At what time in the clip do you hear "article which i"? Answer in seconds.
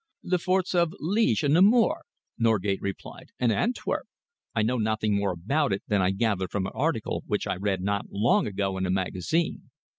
6.73-7.55